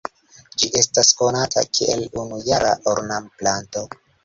[0.61, 3.89] Ĝi estas konata kiel unujara ornamplanto.